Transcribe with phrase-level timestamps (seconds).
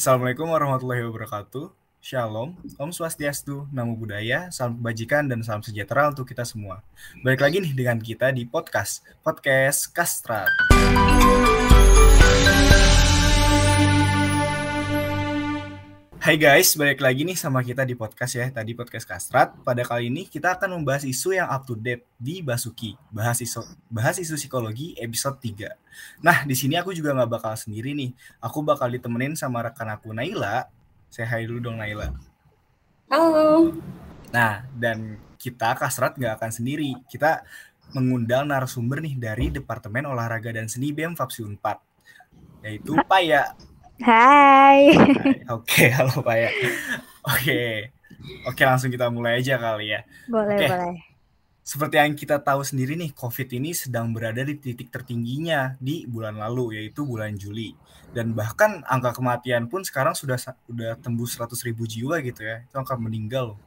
[0.00, 1.76] Assalamualaikum warahmatullahi wabarakatuh.
[2.00, 6.80] Shalom, Om Swastiastu, Namo Buddhaya, Salam Kebajikan, dan Salam Sejahtera untuk kita semua.
[7.20, 10.48] Balik lagi nih dengan kita di podcast, Podcast Kastrat.
[16.20, 19.56] Hai guys, balik lagi nih sama kita di podcast ya, tadi podcast Kastrat.
[19.64, 23.64] Pada kali ini kita akan membahas isu yang up to date di Basuki, bahas isu,
[23.88, 25.72] bahas isu psikologi episode 3.
[26.20, 28.12] Nah, di sini aku juga nggak bakal sendiri nih.
[28.36, 30.68] Aku bakal ditemenin sama rekan aku Naila.
[31.08, 32.12] Saya hai dulu dong Naila.
[33.08, 33.72] Halo.
[34.28, 37.00] Nah, dan kita Kastrat nggak akan sendiri.
[37.08, 37.40] Kita
[37.96, 41.56] mengundang narasumber nih dari Departemen Olahraga dan Seni BEM Fapsi 4
[42.60, 43.56] yaitu Paya
[44.00, 44.96] Hai.
[45.52, 46.50] Oke, halo Pak ya.
[47.20, 47.60] Oke.
[48.48, 50.00] Oke, langsung kita mulai aja kali ya.
[50.24, 50.66] Boleh, Oke.
[50.72, 50.94] boleh.
[51.60, 56.40] Seperti yang kita tahu sendiri nih, COVID ini sedang berada di titik tertingginya di bulan
[56.40, 57.76] lalu, yaitu bulan Juli.
[58.10, 62.64] Dan bahkan angka kematian pun sekarang sudah sudah tembus 100 ribu jiwa gitu ya.
[62.64, 63.54] Itu angka meninggal.
[63.54, 63.60] loh.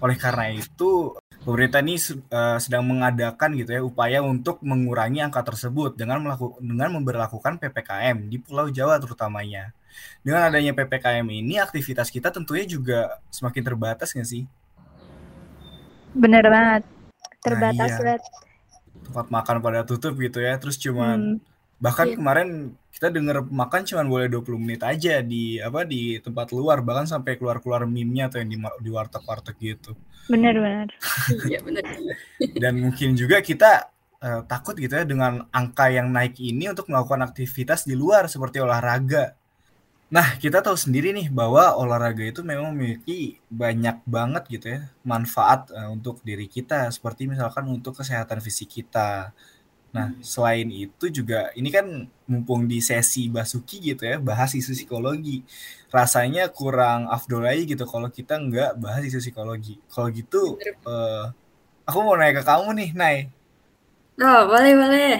[0.00, 5.98] Oleh karena itu, pemerintah ini eh, sedang mengadakan gitu ya upaya untuk mengurangi angka tersebut
[5.98, 9.74] dengan melakukan dengan memberlakukan PPKM di Pulau Jawa terutamanya.
[10.20, 14.44] Dengan adanya PPKM ini, aktivitas kita tentunya juga semakin terbatas nggak sih?
[16.12, 16.82] Bener banget.
[17.40, 17.98] Terbatas iya.
[18.02, 18.22] banget.
[19.06, 20.58] Tempat makan pada tutup gitu ya.
[20.58, 21.42] Terus cuman Hmm.
[21.80, 22.16] bahkan Iya.
[22.20, 22.48] kemarin
[22.92, 27.40] kita dengar makan cuman boleh 20 menit aja di apa di tempat luar bahkan sampai
[27.40, 29.96] keluar-keluar meme-nya atau yang di, di warteg-warteg gitu.
[30.28, 30.88] Bener bener.
[31.48, 31.82] Iya benar.
[32.60, 33.88] Dan mungkin juga kita
[34.20, 38.60] eh, takut gitu ya dengan angka yang naik ini untuk melakukan aktivitas di luar seperti
[38.60, 39.39] olahraga.
[40.10, 45.70] Nah, kita tahu sendiri nih bahwa olahraga itu memang memiliki banyak banget gitu ya manfaat
[45.70, 49.30] eh, untuk diri kita, seperti misalkan untuk kesehatan fisik kita.
[49.94, 51.86] Nah, selain itu juga ini kan
[52.26, 55.46] mumpung di sesi Basuki gitu ya, bahas isu psikologi.
[55.94, 59.78] Rasanya kurang afdol aja gitu kalau kita nggak bahas isu psikologi.
[59.94, 61.24] Kalau gitu, eh,
[61.86, 63.16] aku mau nanya ke kamu nih, Nay.
[64.18, 65.14] Oh boleh boleh.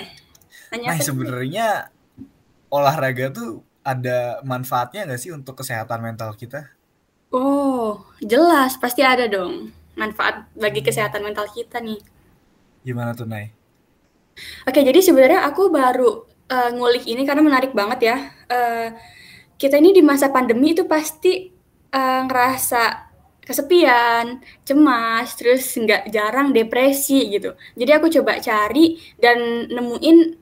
[0.71, 1.03] Tanya apa?
[1.03, 1.67] sebenarnya
[2.71, 6.69] olahraga tuh ada manfaatnya nggak sih untuk kesehatan mental kita?
[7.31, 12.01] Oh jelas pasti ada dong manfaat bagi kesehatan mental kita nih.
[12.85, 13.53] Gimana tuh, Nay?
[14.65, 18.17] Oke jadi sebenarnya aku baru eh, ngulik ini karena menarik banget ya.
[18.49, 18.89] Eh,
[19.61, 21.53] kita ini di masa pandemi itu pasti
[21.93, 23.11] eh, ngerasa
[23.51, 27.59] kesepian, cemas, terus nggak jarang depresi gitu.
[27.75, 30.40] Jadi aku coba cari dan nemuin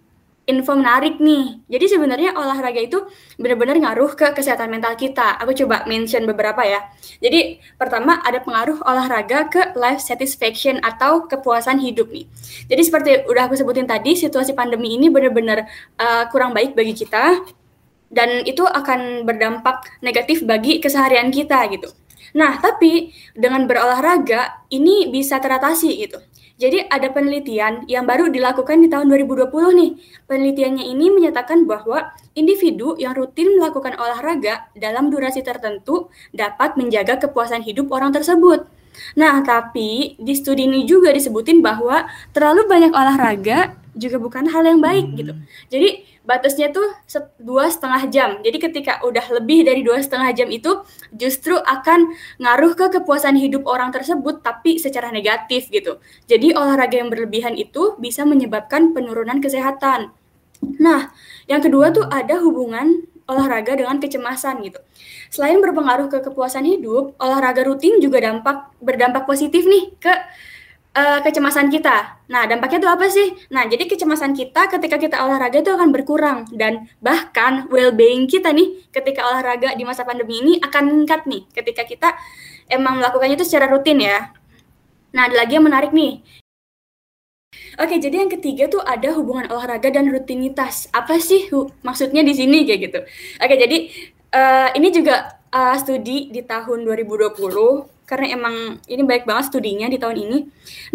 [0.48, 1.60] info menarik nih.
[1.68, 3.04] Jadi sebenarnya olahraga itu
[3.36, 5.36] benar-benar ngaruh ke kesehatan mental kita.
[5.44, 6.88] Aku coba mention beberapa ya.
[7.20, 12.24] Jadi pertama ada pengaruh olahraga ke life satisfaction atau kepuasan hidup nih.
[12.64, 15.68] Jadi seperti udah aku sebutin tadi, situasi pandemi ini benar-benar
[16.00, 17.44] uh, kurang baik bagi kita
[18.08, 21.92] dan itu akan berdampak negatif bagi keseharian kita gitu.
[22.36, 26.20] Nah, tapi dengan berolahraga ini bisa teratasi gitu.
[26.58, 29.90] Jadi ada penelitian yang baru dilakukan di tahun 2020 nih.
[30.26, 37.62] Penelitiannya ini menyatakan bahwa individu yang rutin melakukan olahraga dalam durasi tertentu dapat menjaga kepuasan
[37.62, 38.66] hidup orang tersebut.
[39.14, 44.80] Nah, tapi di studi ini juga disebutin bahwa terlalu banyak olahraga juga bukan hal yang
[44.82, 45.32] baik gitu.
[45.72, 46.84] Jadi batasnya tuh
[47.40, 48.30] dua setengah jam.
[48.44, 50.84] Jadi ketika udah lebih dari dua setengah jam itu
[51.14, 52.12] justru akan
[52.42, 56.02] ngaruh ke kepuasan hidup orang tersebut tapi secara negatif gitu.
[56.28, 60.12] Jadi olahraga yang berlebihan itu bisa menyebabkan penurunan kesehatan.
[60.82, 61.14] Nah,
[61.46, 64.80] yang kedua tuh ada hubungan olahraga dengan kecemasan gitu.
[65.28, 70.12] Selain berpengaruh ke kepuasan hidup, olahraga rutin juga dampak berdampak positif nih ke
[70.98, 72.26] eh, kecemasan kita.
[72.26, 73.28] Nah, dampaknya itu apa sih?
[73.54, 78.82] Nah, jadi kecemasan kita ketika kita olahraga itu akan berkurang dan bahkan well-being kita nih
[78.90, 82.08] ketika olahraga di masa pandemi ini akan meningkat nih ketika kita
[82.66, 84.34] emang melakukannya itu secara rutin ya.
[85.14, 86.20] Nah, ada lagi yang menarik nih.
[87.78, 90.90] Oke, jadi yang ketiga tuh ada hubungan olahraga dan rutinitas.
[90.92, 91.48] Apa sih
[91.86, 93.00] maksudnya di sini kayak gitu?
[93.40, 93.78] Oke, jadi
[94.34, 100.00] eh, ini juga eh, studi di tahun 2020 karena emang ini baik banget studinya di
[100.00, 100.38] tahun ini.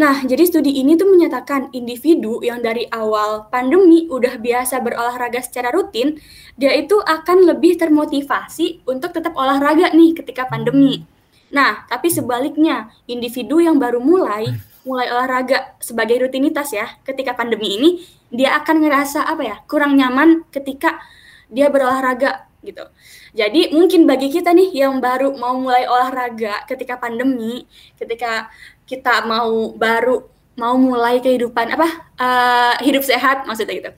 [0.01, 5.69] Nah, jadi studi ini tuh menyatakan individu yang dari awal pandemi udah biasa berolahraga secara
[5.69, 6.17] rutin,
[6.57, 11.05] dia itu akan lebih termotivasi untuk tetap olahraga nih ketika pandemi.
[11.53, 14.49] Nah, tapi sebaliknya, individu yang baru mulai
[14.83, 17.89] mulai olahraga sebagai rutinitas ya, ketika pandemi ini
[18.33, 19.55] dia akan ngerasa apa ya?
[19.69, 20.99] kurang nyaman ketika
[21.47, 22.87] dia berolahraga gitu.
[23.35, 27.67] Jadi mungkin bagi kita nih yang baru mau mulai olahraga ketika pandemi,
[27.99, 28.47] ketika
[28.87, 31.87] kita mau baru mau mulai kehidupan apa
[32.17, 33.91] eh, hidup sehat maksudnya gitu.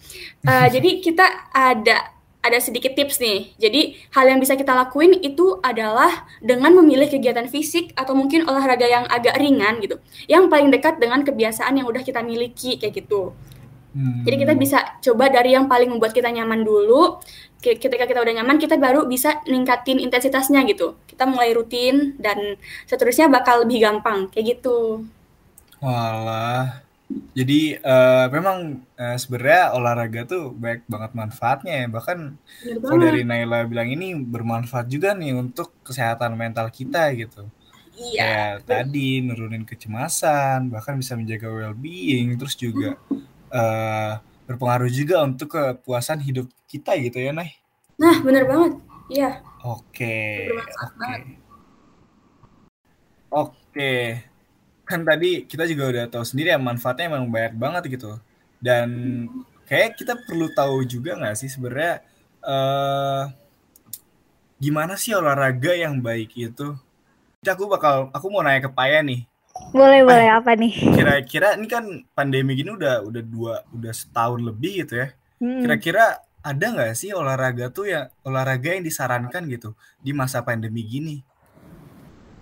[0.50, 2.16] Eh, jadi kita ada
[2.46, 3.58] ada sedikit tips nih.
[3.58, 8.86] Jadi hal yang bisa kita lakuin itu adalah dengan memilih kegiatan fisik atau mungkin olahraga
[8.86, 9.98] yang agak ringan gitu,
[10.30, 13.34] yang paling dekat dengan kebiasaan yang udah kita miliki kayak gitu.
[13.96, 14.28] Hmm.
[14.28, 17.24] Jadi kita bisa coba dari yang paling membuat kita nyaman dulu.
[17.64, 21.00] Ketika kita udah nyaman, kita baru bisa ningkatin intensitasnya gitu.
[21.08, 25.08] Kita mulai rutin dan seterusnya bakal lebih gampang kayak gitu.
[25.80, 26.86] Walah,
[27.36, 31.88] jadi uh, memang uh, sebenarnya olahraga tuh banyak banget manfaatnya ya.
[31.88, 32.18] Bahkan
[32.82, 37.46] kalau dari Naila bilang ini bermanfaat juga nih untuk kesehatan mental kita gitu.
[37.96, 38.20] Iya.
[38.20, 43.00] Kayak tadi nurunin kecemasan, bahkan bisa menjaga well-being, terus juga
[43.56, 47.56] uh, berpengaruh juga untuk kepuasan hidup kita gitu ya, Nay.
[47.96, 48.76] Nah, bener banget.
[49.08, 49.40] Iya.
[49.64, 50.52] Oke.
[50.52, 51.12] Oke.
[53.32, 53.96] Oke
[54.86, 58.22] kan tadi kita juga udah tahu sendiri ya manfaatnya emang banyak banget gitu
[58.62, 58.88] dan
[59.66, 62.06] kayak kita perlu tahu juga nggak sih sebenarnya
[62.46, 63.26] uh,
[64.62, 66.78] gimana sih olahraga yang baik itu
[67.42, 69.26] Jadi aku bakal aku mau nanya ke Paya nih
[69.76, 74.40] boleh eh, boleh apa nih kira-kira ini kan pandemi gini udah udah dua udah setahun
[74.44, 75.08] lebih gitu ya
[75.40, 75.62] hmm.
[75.64, 76.06] kira-kira
[76.46, 81.24] ada nggak sih olahraga tuh ya olahraga yang disarankan gitu di masa pandemi gini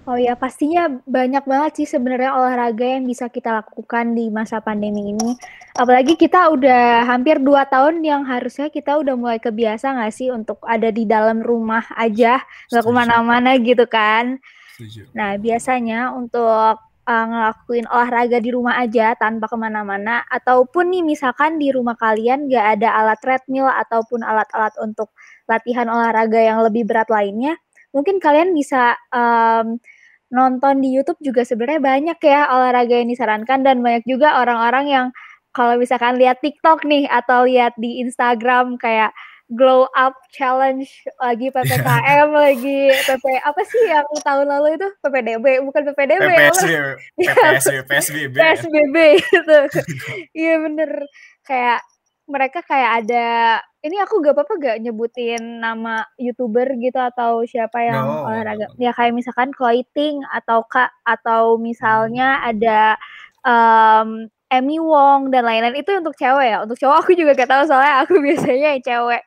[0.04, 5.16] Oh ya, pastinya banyak banget sih sebenarnya olahraga yang bisa kita lakukan di masa pandemi
[5.16, 5.39] ini.
[5.80, 10.59] Apalagi kita udah hampir dua tahun yang harusnya kita udah mulai kebiasa nggak sih untuk
[10.68, 14.44] ada di dalam rumah aja, nggak ke mana-mana gitu kan.
[14.75, 15.07] Setuju.
[15.16, 21.59] Nah, biasanya untuk uh, ngelakuin olahraga di rumah aja tanpa ke mana-mana, ataupun nih misalkan
[21.59, 25.11] di rumah kalian nggak ada alat treadmill ataupun alat-alat untuk
[25.47, 27.59] latihan olahraga yang lebih berat lainnya,
[27.91, 29.77] mungkin kalian bisa um,
[30.33, 33.61] nonton di YouTube juga sebenarnya banyak ya olahraga yang disarankan.
[33.61, 35.06] Dan banyak juga orang-orang yang
[35.53, 39.13] kalau misalkan lihat TikTok nih atau lihat di Instagram kayak
[39.51, 40.88] glow up challenge
[41.19, 44.88] lagi PPKM lagi PP apa sih yang tahun lalu itu?
[45.04, 46.72] PPDB bukan PPDB PPSB
[47.19, 49.60] PPSB PSBB PSBB gitu.
[50.31, 50.92] Iya bener.
[51.44, 51.84] Kayak
[52.24, 53.28] mereka kayak ada
[53.84, 58.31] ini aku gak apa-apa gak nyebutin nama youtuber gitu atau siapa yang no.
[58.31, 58.72] olahraga.
[58.80, 62.48] ya kayak misalkan Clothing atau kak atau misalnya hmm.
[62.48, 62.81] ada
[63.44, 64.10] um,
[64.48, 65.75] Emmy Wong dan lain-lain.
[65.75, 66.57] Itu untuk cewek ya?
[66.63, 69.22] Untuk cowok aku juga gak tahu soalnya aku biasanya yang cewek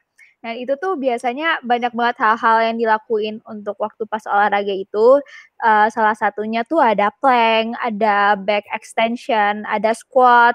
[0.46, 5.18] nah itu tuh biasanya banyak banget hal-hal yang dilakuin untuk waktu pas olahraga itu
[5.66, 10.54] uh, salah satunya tuh ada plank ada back extension ada squat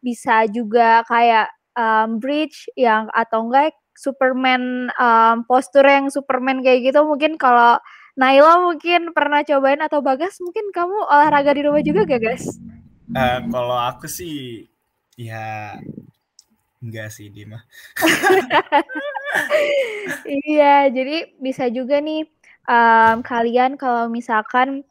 [0.00, 7.04] bisa juga kayak um, bridge yang atau enggak Superman um, postur yang Superman kayak gitu
[7.04, 7.76] mungkin kalau
[8.16, 12.48] Naila mungkin pernah cobain atau Bagas mungkin kamu olahraga di rumah juga gak guys?
[13.12, 14.68] Uh, kalau aku sih
[15.20, 15.76] ya
[16.82, 17.60] enggak sih Dima.
[20.48, 22.28] iya, jadi bisa juga nih
[22.68, 24.84] um, kalian kalau misalkan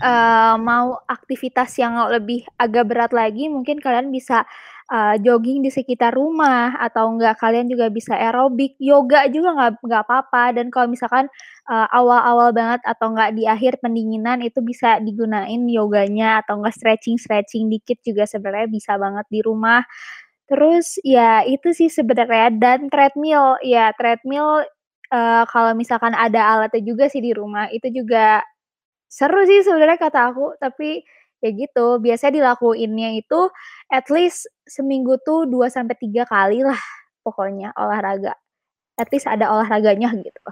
[0.00, 4.46] uh, mau aktivitas yang lebih agak berat lagi, mungkin kalian bisa
[4.90, 10.02] uh, jogging di sekitar rumah atau enggak kalian juga bisa aerobik, yoga juga nggak nggak
[10.06, 11.26] apa-apa dan kalau misalkan
[11.70, 17.70] uh, awal-awal banget atau enggak di akhir pendinginan itu bisa digunain yoganya atau enggak stretching-stretching
[17.70, 19.84] dikit juga sebenarnya bisa banget di rumah.
[20.50, 24.66] Terus ya itu sih sebenarnya dan treadmill, ya treadmill
[25.14, 28.42] uh, kalau misalkan ada alatnya juga sih di rumah itu juga
[29.06, 31.06] seru sih sebenarnya kata aku, tapi
[31.38, 33.46] ya gitu, biasanya dilakuinnya itu
[33.94, 36.78] at least seminggu tuh 2 sampai tiga kali lah
[37.22, 38.34] pokoknya olahraga.
[38.98, 40.50] At least ada olahraganya gitu.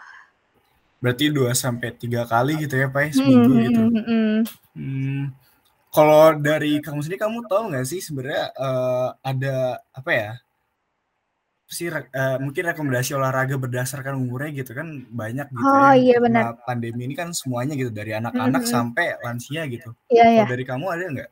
[1.02, 3.80] Berarti 2 sampai tiga kali gitu ya, Pak, ya, seminggu hmm, gitu.
[3.82, 4.38] Hmm, hmm.
[4.78, 5.47] hmm.
[5.88, 10.30] Kalau dari kamu sendiri kamu tahu nggak sih sebenarnya uh, ada apa ya?
[11.68, 16.00] sih uh, mungkin rekomendasi olahraga berdasarkan umurnya gitu kan banyak gitu oh, ya.
[16.00, 16.56] iya benar.
[16.64, 18.72] pandemi ini kan semuanya gitu dari anak-anak mm -hmm.
[18.72, 19.92] sampai lansia gitu.
[20.08, 20.44] Iya, iya.
[20.48, 21.30] dari kamu ada nggak?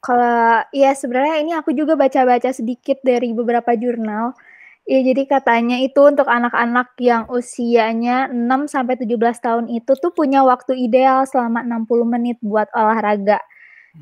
[0.00, 4.32] Kalau ya sebenarnya ini aku juga baca-baca sedikit dari beberapa jurnal.
[4.88, 10.40] Ya jadi katanya itu untuk anak-anak yang usianya 6 sampai 17 tahun itu tuh punya
[10.48, 13.36] waktu ideal selama 60 menit buat olahraga.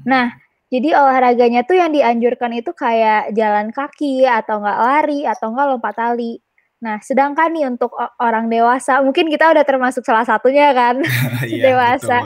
[0.05, 0.35] Nah,
[0.67, 5.95] jadi olahraganya tuh yang dianjurkan itu kayak jalan kaki atau enggak lari atau enggak lompat
[5.95, 6.43] tali.
[6.77, 11.01] Nah, sedangkan nih untuk orang dewasa, mungkin kita udah termasuk salah satunya kan,
[11.49, 12.21] iya, dewasa.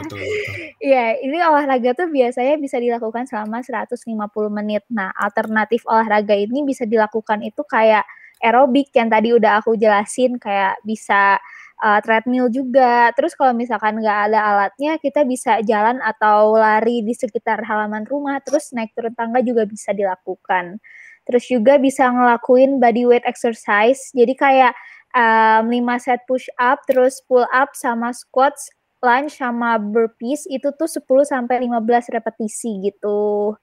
[0.82, 4.82] Iya, ini olahraga tuh biasanya bisa dilakukan selama 150 menit.
[4.90, 8.02] Nah, alternatif olahraga ini bisa dilakukan itu kayak
[8.40, 11.36] aerobik yang tadi udah aku jelasin, kayak bisa
[11.80, 13.10] uh, treadmill juga.
[13.16, 18.38] Terus kalau misalkan nggak ada alatnya, kita bisa jalan atau lari di sekitar halaman rumah.
[18.44, 20.78] Terus naik turun tangga juga bisa dilakukan.
[21.24, 24.12] Terus juga bisa ngelakuin body weight exercise.
[24.12, 24.72] Jadi kayak
[25.14, 28.70] um, 5 set push up, terus pull up sama squats,
[29.00, 33.56] lunge sama burpees itu tuh 10 sampai 15 repetisi gitu.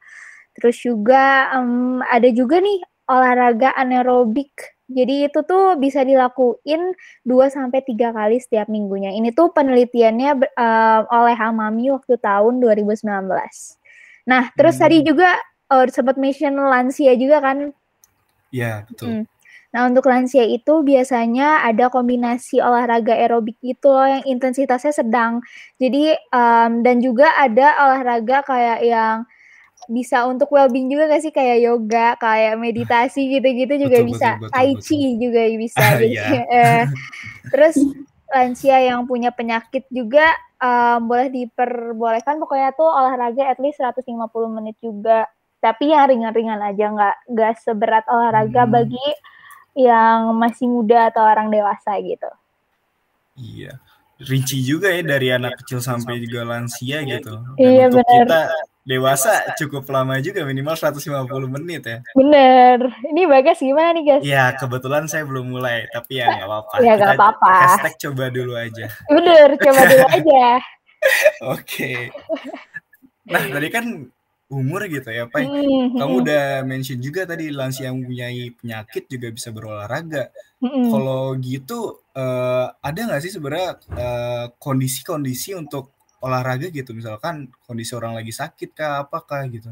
[0.58, 4.77] Terus juga um, ada juga nih olahraga anaerobik.
[4.88, 6.96] Jadi itu tuh bisa dilakuin
[7.28, 9.12] 2 sampai 3 kali setiap minggunya.
[9.12, 13.04] Ini tuh penelitiannya uh, oleh Hamami waktu tahun 2019.
[14.28, 14.84] Nah, terus hmm.
[14.84, 15.30] tadi juga
[15.72, 17.76] oh, sempat mention lansia juga kan?
[18.52, 19.08] Iya, betul.
[19.08, 19.24] Hmm.
[19.76, 25.44] Nah, untuk lansia itu biasanya ada kombinasi olahraga aerobik itu loh yang intensitasnya sedang.
[25.76, 29.28] Jadi um, dan juga ada olahraga kayak yang
[29.86, 34.30] bisa untuk well-being juga gak sih kayak yoga, kayak meditasi gitu-gitu juga betul, bisa.
[34.36, 35.20] Betul, betul, tai chi betul.
[35.22, 35.86] juga bisa.
[36.02, 36.46] Jadi, yeah.
[36.58, 36.84] eh,
[37.54, 37.76] terus
[38.28, 44.04] lansia yang punya penyakit juga um, boleh diperbolehkan pokoknya tuh olahraga at least 150
[44.52, 45.30] menit juga.
[45.58, 48.74] Tapi yang ringan-ringan aja nggak nggak seberat olahraga hmm.
[48.74, 49.08] bagi
[49.78, 52.30] yang masih muda atau orang dewasa gitu.
[53.38, 53.78] Iya.
[54.18, 57.38] Rinci juga ya dari anak kecil sampai juga lansia gitu.
[57.54, 58.26] Dan iya untuk benar.
[58.26, 58.42] Kita
[58.88, 61.28] dewasa cukup lama juga minimal 150
[61.60, 62.00] menit ya.
[62.16, 62.88] Bener.
[63.04, 64.24] Ini Bagas gimana nih guys?
[64.24, 66.74] Ya kebetulan saya belum mulai tapi ya nggak apa-apa.
[66.80, 67.56] Ya nggak apa-apa.
[67.68, 68.88] Hashtag coba dulu aja.
[69.12, 70.48] Bener, coba dulu aja.
[71.52, 71.60] Oke.
[71.60, 72.00] Okay.
[73.28, 73.86] Nah tadi kan
[74.48, 75.44] umur gitu ya Pak.
[75.44, 76.00] Mm-hmm.
[76.00, 80.32] Kamu udah mention juga tadi lansia yang mempunyai penyakit juga bisa berolahraga.
[80.64, 80.86] Mm-hmm.
[80.96, 81.80] Kalau gitu
[82.16, 88.74] uh, ada nggak sih sebenarnya uh, kondisi-kondisi untuk olahraga gitu misalkan kondisi orang lagi sakit
[88.74, 89.72] kah apakah gitu?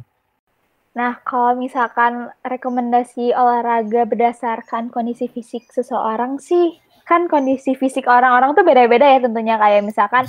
[0.95, 8.65] Nah, kalau misalkan rekomendasi olahraga berdasarkan kondisi fisik seseorang sih kan kondisi fisik orang-orang tuh
[8.65, 10.25] beda-beda ya tentunya kayak misalkan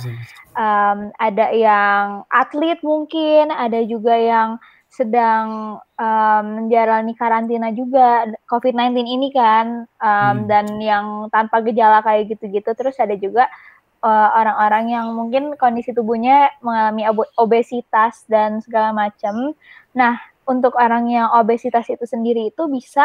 [0.53, 9.29] um, ada yang atlet mungkin, ada juga yang sedang um, menjalani karantina juga COVID-19 ini
[9.33, 10.37] kan um, hmm.
[10.47, 13.49] dan yang tanpa gejala kayak gitu-gitu terus ada juga
[14.07, 17.03] uh, orang-orang yang mungkin kondisi tubuhnya mengalami
[17.35, 19.51] obesitas dan segala macam.
[19.91, 20.15] Nah,
[20.47, 23.03] untuk orang yang obesitas itu sendiri itu bisa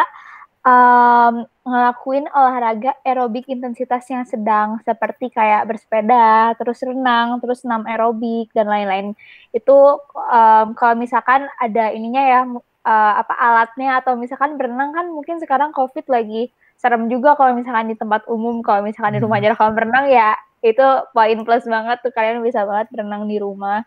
[0.63, 8.49] um, ngelakuin olahraga aerobik intensitas yang sedang seperti kayak bersepeda, terus renang, terus senam aerobik
[8.55, 9.11] dan lain-lain.
[9.51, 12.41] Itu um, kalau misalkan ada ininya ya
[12.87, 17.91] uh, apa alatnya atau misalkan berenang kan mungkin sekarang Covid lagi serem juga kalau misalkan
[17.91, 19.47] di tempat umum, kalau misalkan di rumah hmm.
[19.47, 23.83] aja kalau berenang ya itu poin plus banget tuh kalian bisa banget berenang di rumah.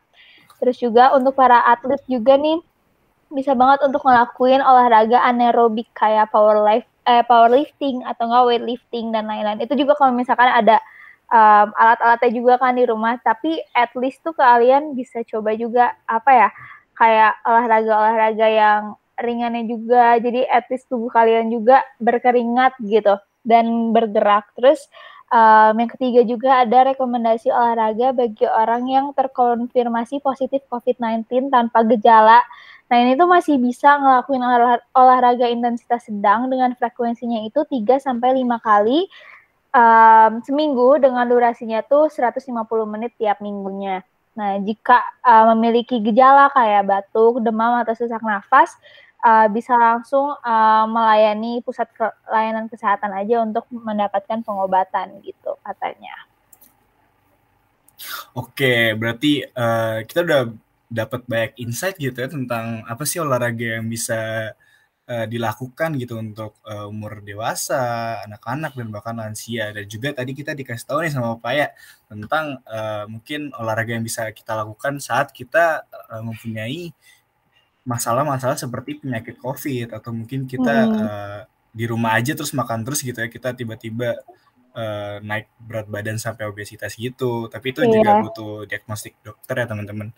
[0.60, 2.60] Terus juga untuk para atlet juga nih
[3.32, 9.24] bisa banget untuk ngelakuin olahraga anaerobik kayak power life eh, powerlifting atau enggak weightlifting dan
[9.26, 9.62] lain-lain.
[9.62, 10.78] Itu juga kalau misalkan ada
[11.30, 16.30] um, alat-alatnya juga kan di rumah, tapi at least tuh kalian bisa coba juga apa
[16.30, 16.48] ya
[16.98, 18.82] kayak olahraga-olahraga yang
[19.16, 20.18] ringannya juga.
[20.18, 23.16] Jadi at least tubuh kalian juga berkeringat gitu
[23.46, 24.50] dan bergerak.
[24.58, 24.90] Terus
[25.26, 32.46] Um, yang ketiga juga ada rekomendasi olahraga bagi orang yang terkonfirmasi positif COVID-19 tanpa gejala.
[32.86, 38.38] Nah ini tuh masih bisa ngelakuin olah olahraga intensitas sedang dengan frekuensinya itu 3 sampai
[38.38, 39.10] 5 kali
[39.74, 42.46] um, seminggu dengan durasinya tuh 150
[42.86, 44.06] menit tiap minggunya.
[44.36, 48.76] Nah, jika uh, memiliki gejala kayak batuk, demam atau sesak nafas,
[49.26, 56.14] uh, bisa langsung uh, melayani pusat ke layanan kesehatan aja untuk mendapatkan pengobatan gitu katanya.
[58.36, 60.42] Oke, berarti uh, kita udah
[60.86, 64.52] dapat banyak insight gitu ya tentang apa sih olahraga yang bisa
[65.08, 69.72] uh, dilakukan gitu untuk uh, umur dewasa, anak-anak dan bahkan lansia.
[69.72, 71.68] Dan juga tadi kita dikasih tahu nih sama Pak ya
[72.06, 76.92] tentang uh, mungkin olahraga yang bisa kita lakukan saat kita uh, mempunyai
[77.86, 80.98] masalah-masalah seperti penyakit COVID atau mungkin kita hmm.
[81.06, 81.40] uh,
[81.70, 84.18] di rumah aja terus makan terus gitu ya kita tiba-tiba
[84.74, 87.94] uh, naik berat badan sampai obesitas gitu tapi itu yeah.
[87.94, 90.10] juga butuh diagnostik dokter ya teman-teman.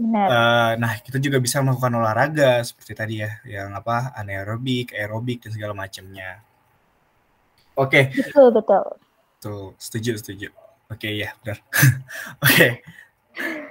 [0.00, 5.52] Uh, nah kita juga bisa melakukan olahraga seperti tadi ya yang apa anaerobik, aerobik dan
[5.52, 6.40] segala macamnya.
[7.76, 8.08] Oke.
[8.08, 8.24] Okay.
[8.32, 8.84] Betul betul.
[9.44, 10.48] Tuh setuju setuju.
[10.88, 11.58] Oke okay, ya benar.
[12.46, 12.48] Oke.
[12.48, 12.72] okay.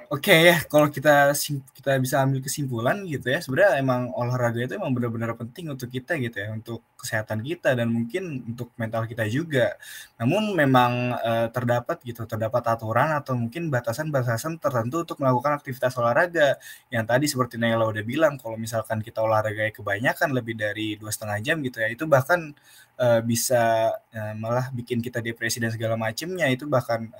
[0.10, 1.38] Oke okay, ya, kalau kita
[1.78, 6.18] kita bisa ambil kesimpulan gitu ya, sebenarnya emang olahraga itu emang benar-benar penting untuk kita
[6.18, 9.78] gitu ya, untuk kesehatan kita dan mungkin untuk mental kita juga.
[10.18, 16.58] Namun memang uh, terdapat gitu, terdapat aturan atau mungkin batasan-batasan tertentu untuk melakukan aktivitas olahraga.
[16.90, 21.38] Yang tadi seperti Naila udah bilang, kalau misalkan kita olahraga kebanyakan lebih dari dua setengah
[21.46, 22.50] jam gitu ya, itu bahkan
[22.98, 26.50] uh, bisa uh, malah bikin kita depresi dan segala macamnya.
[26.50, 27.14] Itu bahkan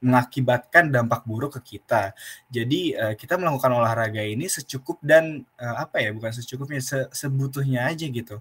[0.00, 2.16] mengakibatkan dampak buruk ke kita.
[2.48, 7.86] Jadi uh, kita melakukan olahraga ini secukup dan uh, apa ya bukan secukupnya se sebutuhnya
[7.88, 8.40] aja gitu.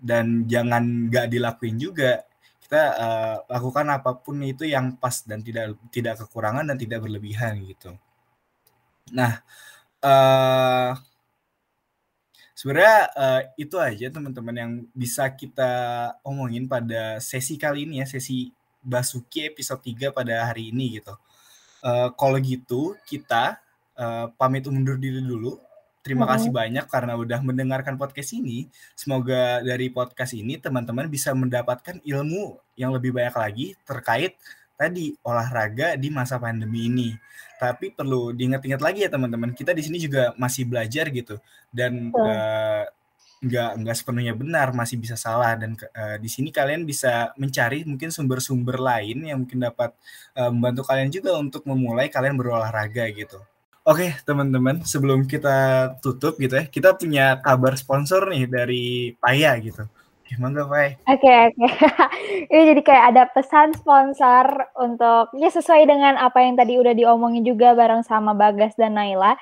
[0.00, 2.24] Dan jangan nggak dilakuin juga.
[2.64, 7.60] Kita uh, lakukan apa pun itu yang pas dan tidak tidak kekurangan dan tidak berlebihan
[7.68, 7.92] gitu.
[9.12, 9.44] Nah,
[10.00, 10.96] uh,
[12.56, 15.72] sebenarnya uh, itu aja teman-teman yang bisa kita
[16.24, 18.48] omongin pada sesi kali ini ya, sesi
[18.84, 21.16] Basuki episode 3 pada hari ini gitu.
[21.84, 23.58] Uh, kalau gitu kita
[23.96, 25.60] uh, pamit undur diri dulu
[26.04, 28.68] Terima kasih banyak karena udah mendengarkan podcast ini.
[28.92, 34.36] Semoga dari podcast ini teman-teman bisa mendapatkan ilmu yang lebih banyak lagi terkait
[34.76, 37.16] tadi olahraga di masa pandemi ini.
[37.56, 41.40] Tapi perlu diingat-ingat lagi ya teman-teman, kita di sini juga masih belajar gitu
[41.72, 42.84] dan uh,
[43.44, 48.08] nggak nggak sepenuhnya benar, masih bisa salah dan uh, di sini kalian bisa mencari mungkin
[48.08, 49.92] sumber-sumber lain yang mungkin dapat
[50.36, 53.38] uh, membantu kalian juga untuk memulai kalian berolahraga gitu.
[53.84, 59.84] Oke, teman-teman, sebelum kita tutup gitu ya, kita punya kabar sponsor nih dari Paya gitu.
[60.24, 60.96] Gimana, Pai?
[61.04, 61.68] Oke, oke.
[62.52, 67.44] Ini jadi kayak ada pesan sponsor untuk ya sesuai dengan apa yang tadi udah diomongin
[67.44, 69.36] juga bareng sama Bagas dan Naila.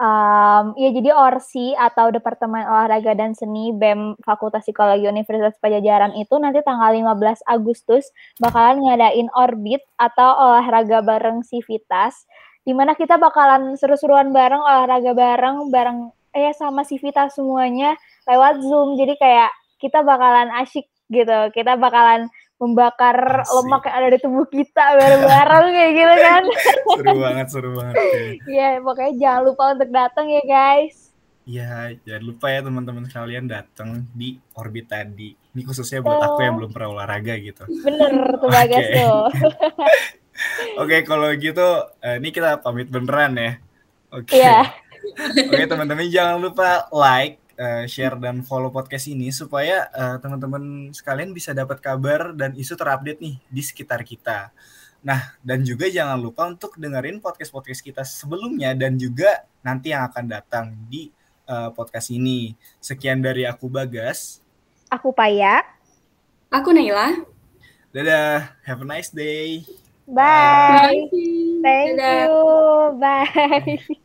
[0.00, 6.32] Um, ya jadi Orsi atau Departemen Olahraga dan Seni BEM Fakultas Psikologi Universitas Pajajaran itu
[6.40, 8.08] nanti tanggal 15 Agustus
[8.40, 12.24] bakalan ngadain orbit atau olahraga bareng Civitas
[12.64, 17.92] di mana kita bakalan seru-seruan bareng olahraga bareng bareng eh sama si Vita semuanya
[18.24, 18.96] lewat Zoom.
[18.96, 23.50] Jadi kayak kita bakalan asyik gitu kita bakalan membakar Asik.
[23.58, 26.42] lemak yang ada di tubuh kita bareng-bareng kayak gitu kan
[27.02, 27.94] seru banget seru banget
[28.46, 31.10] Iya pokoknya jangan lupa untuk datang ya guys
[31.42, 35.34] Iya, jangan lupa ya teman-teman sekalian datang di orbit tadi.
[35.34, 37.66] Ini khususnya buat aku yang belum pernah olahraga gitu.
[37.66, 39.02] Bener tuh Bagas okay.
[39.02, 39.26] tuh.
[40.86, 43.52] Oke, kalau gitu uh, ini kita pamit beneran ya.
[44.14, 44.38] Oke.
[44.38, 44.46] Okay.
[44.46, 44.70] Yeah.
[45.18, 50.92] Oke, okay, teman-teman jangan lupa like, uh, share dan follow podcast ini supaya uh, teman-teman
[50.92, 54.52] sekalian bisa dapat kabar dan isu terupdate nih di sekitar kita.
[55.02, 60.24] Nah, dan juga jangan lupa untuk dengerin podcast-podcast kita sebelumnya dan juga nanti yang akan
[60.30, 61.10] datang di
[61.50, 62.54] uh, podcast ini.
[62.78, 64.38] Sekian dari aku Bagas.
[64.86, 65.66] Aku Paya.
[66.54, 67.18] Aku Naila.
[67.90, 69.66] Dadah, have a nice day.
[70.06, 71.10] Bye.
[71.10, 71.10] Bye.
[71.66, 72.22] Thank Dadah.
[72.30, 72.36] you.
[73.02, 73.98] Bye.